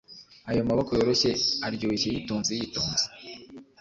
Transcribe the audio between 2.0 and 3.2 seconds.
yitonze yitonze,